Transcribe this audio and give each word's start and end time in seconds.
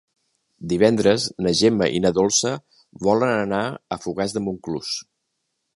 Divendres 0.71 1.25
na 1.47 1.51
Gemma 1.59 1.89
i 1.97 2.01
na 2.07 2.11
Dolça 2.21 2.55
volen 3.09 3.35
anar 3.35 3.63
a 3.71 3.99
Fogars 4.07 4.37
de 4.39 4.47
Montclús. 4.49 4.97